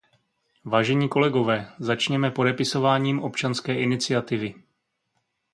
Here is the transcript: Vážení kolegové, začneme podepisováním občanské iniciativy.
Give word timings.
Vážení 0.65 1.09
kolegové, 1.09 1.71
začneme 1.79 2.31
podepisováním 2.31 3.19
občanské 3.19 3.79
iniciativy. 3.79 4.53